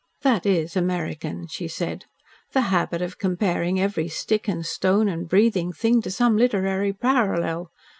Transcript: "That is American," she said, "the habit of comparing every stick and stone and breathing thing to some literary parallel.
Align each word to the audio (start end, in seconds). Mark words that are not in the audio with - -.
"That 0.23 0.47
is 0.47 0.75
American," 0.75 1.45
she 1.45 1.67
said, 1.67 2.05
"the 2.53 2.61
habit 2.73 3.03
of 3.03 3.19
comparing 3.19 3.79
every 3.79 4.07
stick 4.07 4.47
and 4.47 4.65
stone 4.65 5.07
and 5.07 5.29
breathing 5.29 5.71
thing 5.71 6.01
to 6.01 6.09
some 6.09 6.37
literary 6.37 6.91
parallel. 6.91 7.69